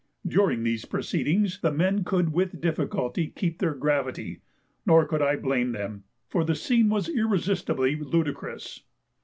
[0.25, 4.41] During these proceedings the men could with difficulty keep their gravity;
[4.83, 8.81] nor could I blame them, for the scene was irresistibly ludicrous.